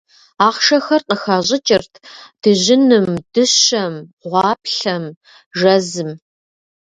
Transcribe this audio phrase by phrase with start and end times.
[0.47, 1.93] Ахъшэхэр къыхащӏыкӏырт
[2.41, 3.95] дыжьыным, дыщэм,
[4.29, 5.03] гъуаплъэм,
[5.57, 6.11] жэзым.